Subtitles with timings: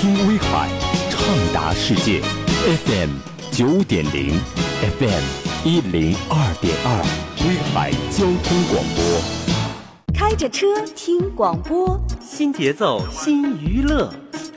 [0.00, 0.66] 听威海，
[1.10, 1.20] 畅
[1.52, 2.22] 达世界
[2.86, 3.10] ，FM
[3.50, 4.32] 九点零
[4.98, 5.22] ，FM
[5.62, 7.04] 一零二点二，
[7.44, 8.98] 威海交通广播。
[10.14, 10.66] 开着车
[10.96, 14.10] 听广播，新节奏新娱乐，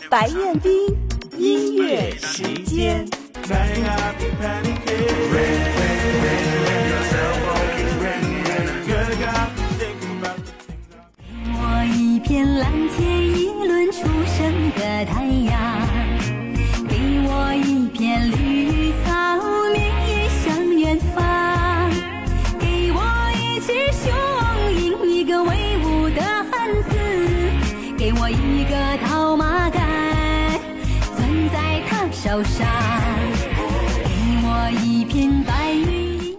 [0.10, 0.72] 白彦斌
[1.38, 3.06] 音乐时间。
[11.52, 13.53] 我一片蓝天，
[13.84, 15.83] 一轮初升的太阳，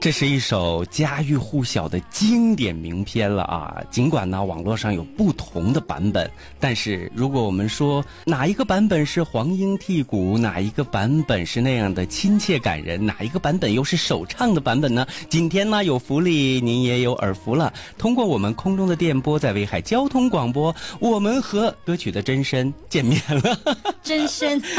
[0.05, 3.83] 这是一首家喻户晓的经典名篇了啊！
[3.91, 6.31] 尽管呢，网络上有不同的版本，
[6.61, 15.07] 但是如果我们说哪一个版本是黄莺剔骨，哪一个版本是那样的亲切感人，哪一个版本又是首唱的版本呢？
[15.31, 17.73] 今天呢，有福利，您也有耳福了。
[17.97, 23.59] 通过我们空中的电波，在威海交通广播，我们和歌曲的真身见面了。
[24.03, 24.61] 真身。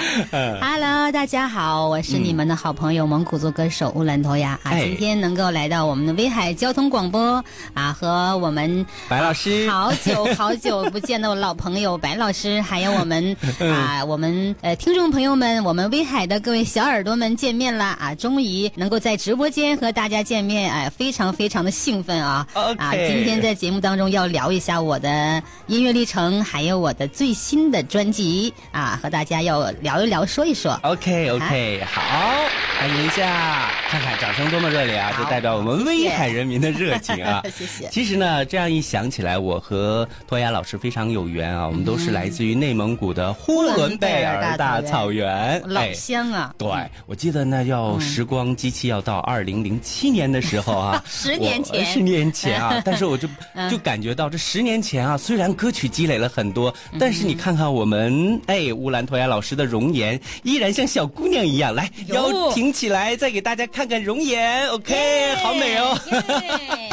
[0.32, 4.80] Hello，大家好，我是你们的好朋友蒙古族歌手乌兰托娅啊，哎。
[4.90, 7.42] 今天能够来到我们的威海交通广播
[7.74, 9.68] 啊，和我们白老师。
[9.70, 17.84] 好久好久不见的老朋友白老师，还有我们 啊，我们呃听众朋友们，我们威海的各位小耳朵们见面了。
[18.00, 22.46] 啊，终于能够在直播间和大家见面，哎，非常非常的兴奋啊。
[22.54, 22.92] 啊！
[22.92, 30.78] 今天在节目当中要聊一下我的音乐历程，还有我的最新的专辑啊，和大家要聊一聊，说一说。
[30.82, 32.00] OK OK，好，
[32.78, 33.39] 欢迎一下，
[33.88, 35.10] 看看掌声多么热烈啊！
[35.12, 37.42] 好这代表我们威海人民的热情啊！
[37.56, 37.88] 谢谢。
[37.90, 46.68] 其实呢，这样一想起来，我和托亚老师非常有缘啊，我们都是来自于内蒙古的呼伦贝尔大草原，老哎乡啊，对，
[47.06, 51.84] 我记得那要时光机器要到二零零七年的时候啊 十年前。
[51.84, 53.26] 十年前啊， 但是我就
[53.70, 65.94] 就感觉到这十年前啊，虽然歌曲积累了很多，但是你看看我们哎乌兰托娅老师的容颜，依然像小姑娘一样，来哟腰挺起来，再给大家看看容颜，OK，好美哦。
[66.40, 66.88] 耶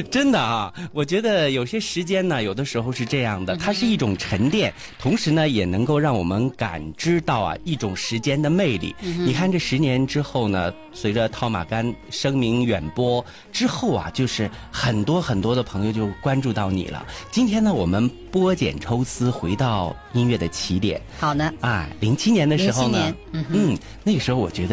[0.10, 8.94] 真的啊，我觉得有些时间呢，有的时候是这样的，它是一种沉淀，同时呢，也能够让我们感知到啊一种时间的魅力。
[9.00, 17.04] 你看这十年之后呢，随着套马杆声名远播之后啊，就是很多很多的朋友就关注到你了。
[17.30, 21.00] 今天呢，我们剥茧抽丝，回到音乐的起点。
[21.18, 24.69] 好呢，啊，零七年的时候呢，嗯嗯，那个时候我觉得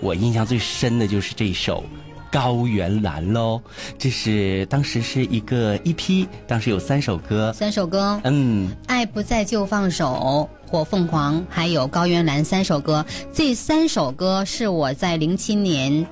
[0.00, 1.82] 我印象最深的就是这首
[2.32, 3.60] 《高原蓝》喽。
[3.98, 7.52] 这是当时是一个 EP，当时有三首歌。
[7.52, 13.04] 三首歌，嗯，爱不在就放手、火凤凰，还有高原蓝三首歌。
[13.32, 16.06] 这三首歌是我在零七年，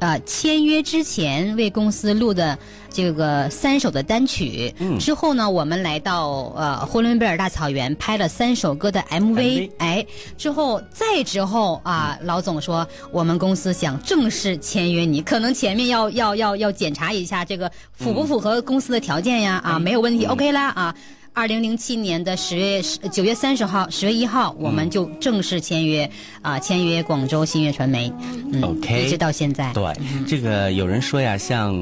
[0.00, 2.56] 呃，签约之前为公司录的
[2.90, 4.72] 这个三首的单曲。
[4.78, 9.70] 嗯之后呢，我们来到呃呼伦贝尔大草原拍了三首歌的 MV。
[9.78, 10.06] 哎，
[10.36, 19.60] 之后再之后啊，老总说我们公司想正式签约你，可能前面要要要要检查一下这个符不符合公司的条件呀？
[19.64, 20.94] 啊，没有问题、o k 啦啊。
[21.38, 26.10] 二零零七年的十月十九月三十号、十月一号，我们就正式签约
[26.42, 28.12] 啊、签约广州新月传媒，
[28.52, 29.72] 嗯 OK 一直到现在。
[29.72, 29.84] 对，
[30.26, 31.72] 这个有人说呀，像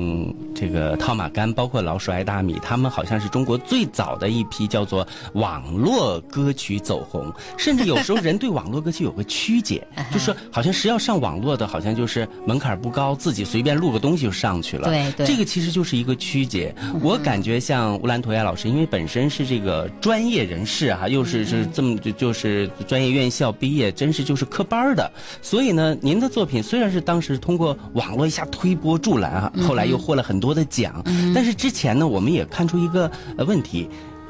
[0.59, 14.89] 这个套马杆，包括老鼠爱大米，他们好像是中国最早的一批叫做网络歌曲走红，甚至有时候人对网络歌曲有个曲解， 就说好像是要上网络的，好像就是门槛不高，自己随便录个东西就上去了。
[14.89, 16.75] 对对这个其实就是一个曲解。
[17.03, 25.11] 我感觉像乌兰托娅老师，因为本身是这个专业人士啊，又是是这么就就是专业院校毕业，真是就是科班的。
[25.43, 31.03] 所以呢，您的作品虽然是当时通过网络一下推波助澜啊，后来又获了很多的奖，
[31.35, 33.89] 但是之前呢，我们也看出一个呃问题，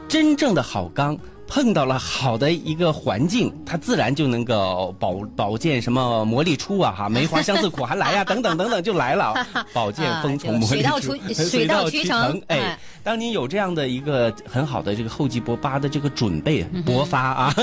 [0.08, 1.16] 真正的好钢。
[1.48, 9.34] 碰到了好的一个环境，它自然就能够保保健什么魔力出啊哈， 梅花香自苦寒来呀、等等等等就来了，
[9.72, 12.42] 保健风从魔力啊出，水到渠水到渠成。
[12.48, 17.54] 哎哎，当你有这样的一个很好的这个厚积薄发的这个准备嗯勃发啊，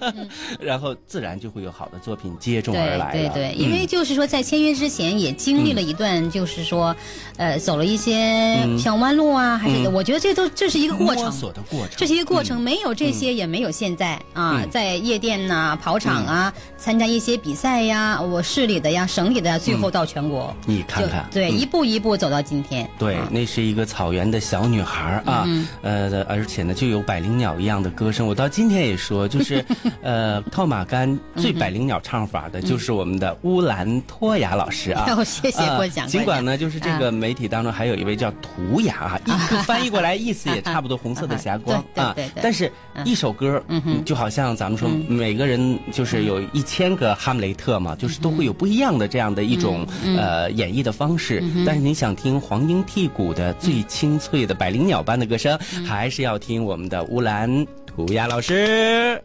[0.60, 3.12] 然后自然就会有好的作品接踵而来。
[3.12, 6.94] 对对对，因为就是说在签约之前也经历了一段，就是说，
[7.36, 11.24] 呃，走了一些小弯路啊，还是我觉得这都这是一个过程。
[11.24, 11.30] 摸。
[11.30, 14.70] 索的过程，这是一个过程，没有这些些也没有现在啊，嗯。
[14.70, 20.54] 在夜店呐、跑场啊，参加一些比赛呀，我市里的呀、省里的呀，最后到全国。
[20.66, 21.58] 你看看，对，嗯。
[21.58, 22.88] 一步一步走到今天。
[22.98, 28.26] 对啊，那是一个草原的小女孩啊，嗯呃，而且呢，就有百灵鸟一样的歌声。
[28.26, 29.64] 我到今天也说，就是，
[30.02, 35.04] 呃，套马杆最百灵鸟唱法的，就是我们的乌兰托雅老师啊。
[35.16, 39.30] 哦谢谢啊过奖尽管呢，就是这个媒体当中还有一位叫图雅啊，一
[39.64, 42.28] 翻译过来意思也差不多，红色的霞光啊对对对。
[42.34, 42.42] 对。
[42.42, 42.70] 但是，
[43.04, 49.86] 一首歌，嗯，就好像咱们说，每个人就是有一千个哈姆雷特嘛，就是都会有不一样的这样的一种
[50.16, 51.42] 呃演绎的方式。
[51.66, 59.22] 但是你想听黄莺剔骨的最清脆的百灵鸟般的歌声，还是要听我们的乌兰图雅老师。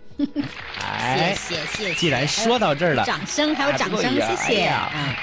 [0.82, 1.94] 哎，谢谢谢谢。
[1.96, 4.72] 既然说到这儿了，掌声还有掌声，谢哎谢。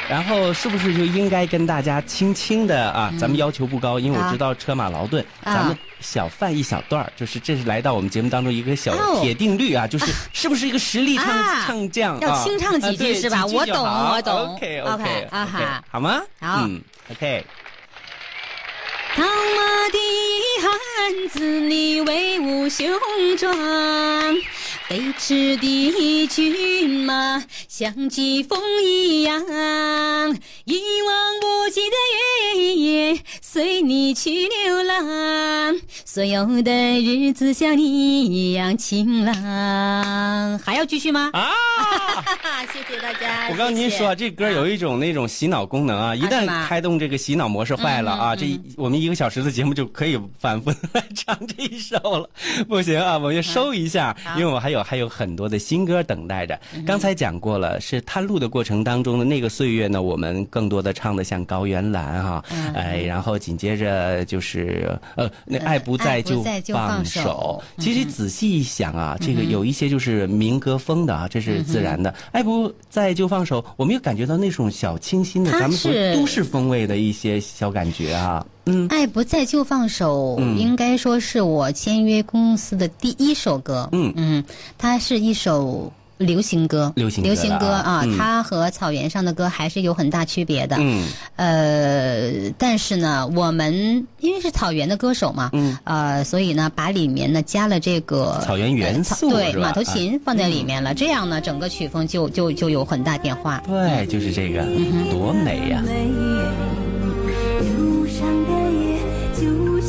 [0.09, 3.13] 然后是不是就应该跟大家轻轻的啊？
[3.19, 16.21] 咱们要求不高，因为我知道车马劳顿，啊咱们小泛一小段儿就是这是来到我们节目当中一个小哦铁定律啊，就是是不是一个实力唱啊唱将要啊清唱几句是吧我懂我懂 OK OK，OK 啊哈好吗？
[16.41, 16.81] 好嗯
[17.11, 17.45] ，OK。
[19.15, 19.29] 套马
[19.91, 19.99] 的
[20.63, 22.89] 汉子，你威武雄
[23.37, 23.55] 壮；
[24.89, 29.41] 飞驰的骏马，像疾风一样。
[30.65, 31.97] 一望无际的
[32.57, 35.81] 原野，随你去流浪。
[36.05, 40.59] 所有的日子像你一样晴朗。
[40.59, 41.31] 还要继续吗？
[41.33, 41.51] 啊！
[42.73, 43.49] 谢谢大家。
[43.51, 48.47] 我跟您说啊，这歌有一种那种洗脑功能啊，一旦开动这个洗脑模式坏了啊，这
[48.77, 52.29] 我们一个小时的节目就可以反复来唱这一首了。
[52.69, 56.59] 不行啊，我们收一下，因为我还有还有很多的新歌等待着。
[56.85, 67.63] 刚才讲过了，是探路的过程当中的那个岁月呢，我们更多的唱的像高原蓝哈，哎，然后紧接着就是呃，那爱不在就放放手。
[67.79, 72.13] 其实仔细一想啊，这个有一些就是民歌风的啊，这是自然的。
[72.33, 78.45] 爱不在就放手，我们又感觉到那种小清新的，咱们说都市风味的一些小感觉啊。
[78.67, 80.59] 嗯，爱不在就放手，嗯。
[80.59, 83.89] 应该说是我签约公司的第一首歌。
[83.93, 84.13] 嗯。
[84.17, 84.45] 嗯，
[84.79, 90.77] 它是一首流行歌，流行歌流行歌啊它和草原上的歌还是有很大区别的。
[90.79, 91.09] 嗯。
[91.35, 103.61] 呃，但是呢，我们因为是草原的歌手嘛，嗯，呃，所以呢，把里面呢加了这个草原元素对马头琴放在里面了，这样呢，整个曲风就就就有很大变化。
[103.67, 104.63] 对，就是这个，
[105.11, 106.92] 多美呀、路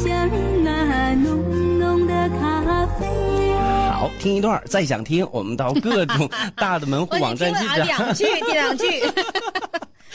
[0.04, 0.30] 就像
[0.64, 3.96] 那浓浓的咖啡啊。
[4.02, 7.76] 好，听一段儿，再想听，我们到各种 大的门户网站去找。
[7.86, 8.86] 两句， 第两句。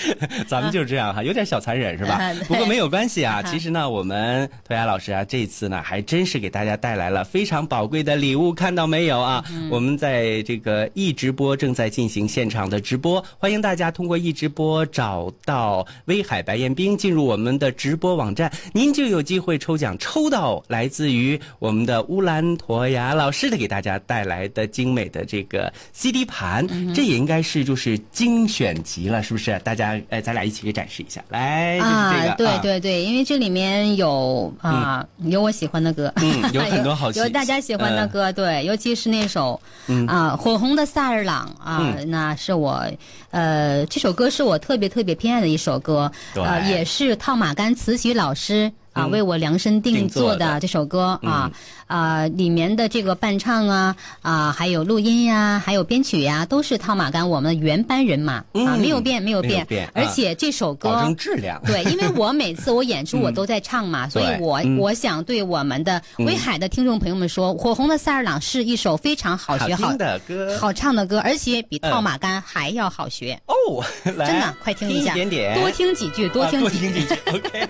[0.47, 3.43] 咱们就是这样哈，有点小残忍是吧 不过没有关系啊。
[3.47, 9.45] 其实呢，我们托雅老师啊，这次呢还真是给大家带来了非常宝贵的礼物，看到没有啊？
[9.71, 29.59] 我们在这个易直播正在进行现场的直播，欢迎大家通过易直播找到威海白彦冰，进入我们的直播网站，您就有机会抽奖，抽到来自于我们的乌兰托雅老师的给大家带来的精美的这个 CD 盘，这也应该是就是精选集了，是不是？
[29.65, 32.59] 大家哎，咱俩一起给展示一下，来，就是这个，啊，对啊。
[32.63, 39.61] 对对，因为这里面有啊，有我喜欢的歌，嗯有很多好戏 有大家喜欢的歌，对，尤其是那首
[40.07, 42.11] 啊《火红的萨日朗》啊，嗯。
[42.11, 42.85] 那是我
[43.31, 46.43] 呃这首歌是我特别特别偏爱的一首歌，对。
[46.43, 48.71] 呃，也是套马杆慈禧老师。
[48.95, 50.39] 啊，为我量身定定做的。
[50.39, 51.49] 做的这首歌啊，
[51.89, 59.49] 啊，里面的这个伴唱啊，啊，还有录音呀，还有编曲呀，都是套马杆我们的原班人马啊，嗯没有变，没有变。
[59.49, 61.61] 没有变，啊而且这首歌保证质量。
[61.65, 64.79] 对，因为 我每次我演出我都在唱嘛，所以我、嗯。
[64.79, 70.57] 我想对我们的威海的听众朋友们说，火红的萨日朗》是一首非常好学、好听的歌。
[70.59, 73.41] 好唱的歌，而且比嗯套马杆还要好学。
[73.47, 73.83] 哦，
[74.17, 77.07] 来，真的，快听一下，点点，多听几句，多啊多听几句。
[77.25, 77.69] 听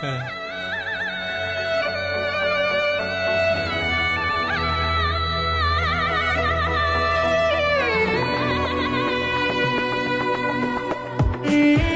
[11.50, 11.89] 几句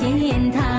[0.00, 0.77] 天堂。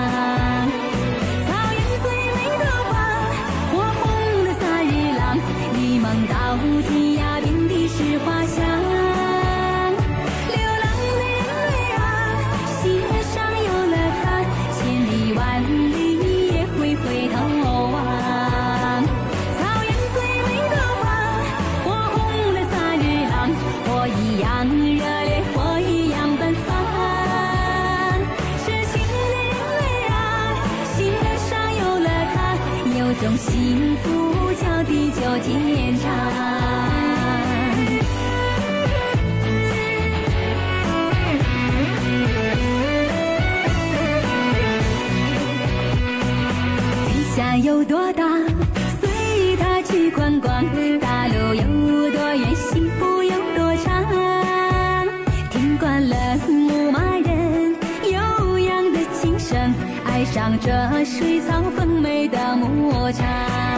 [60.57, 63.68] 这水草丰美的牧场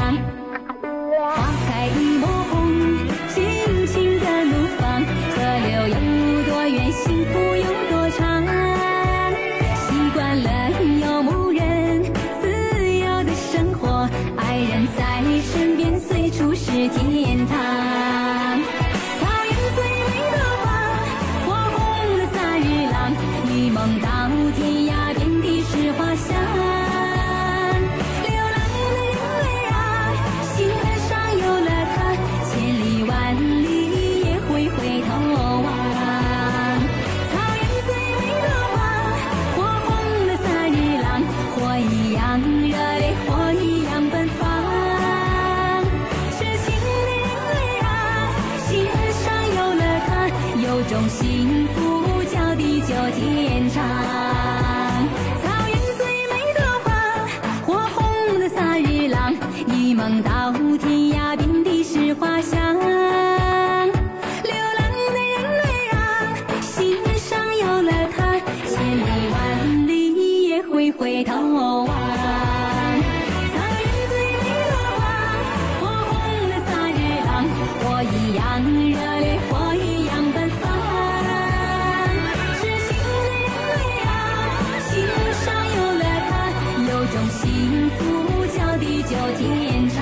[87.30, 90.00] 幸福叫地久天长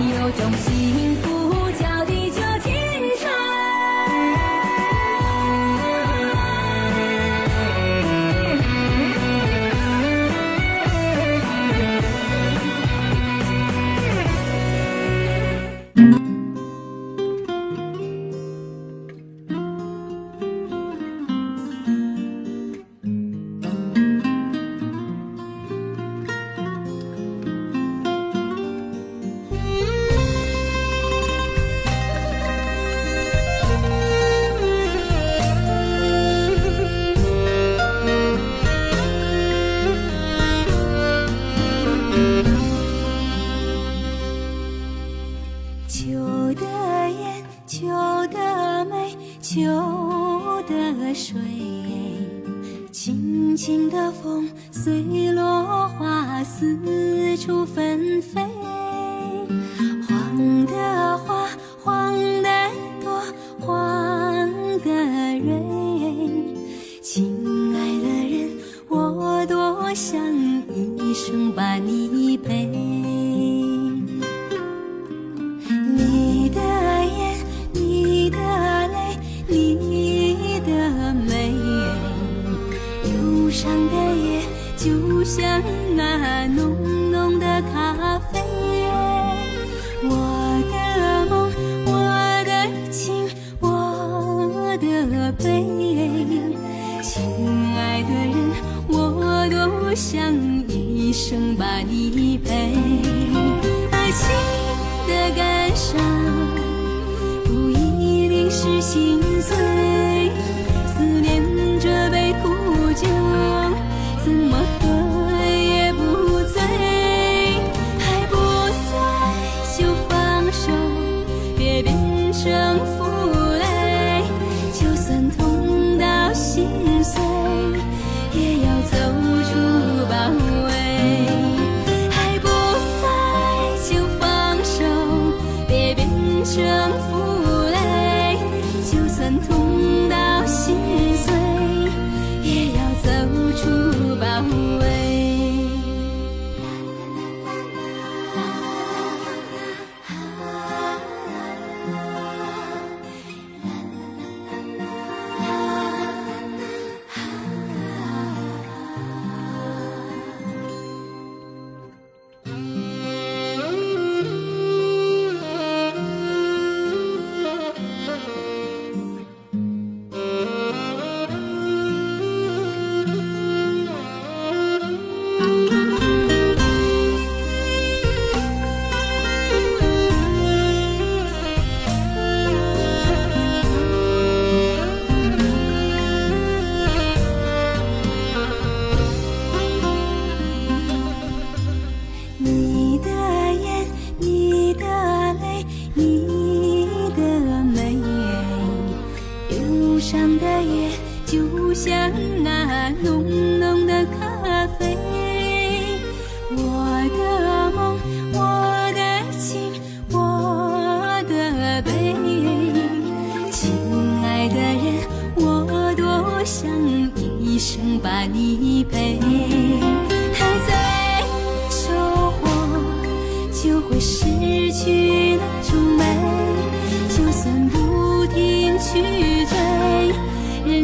[0.00, 1.31] 有种幸福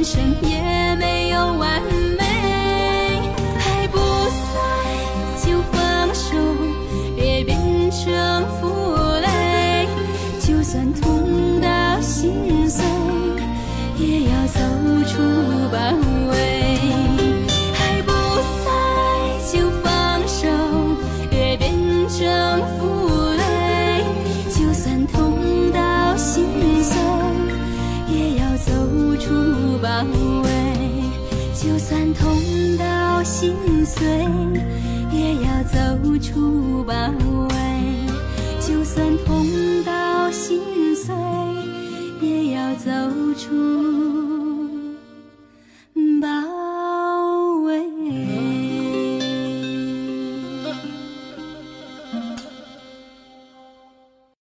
[0.08, 0.67] 深夜。
[31.60, 32.38] 就算痛
[32.76, 33.52] 到心
[33.84, 34.06] 碎
[35.10, 36.94] 也要走出包
[37.50, 37.56] 围
[38.60, 39.44] 就算痛
[39.84, 40.60] 到心
[40.94, 41.12] 碎
[42.20, 42.90] 也要走
[43.34, 44.17] 出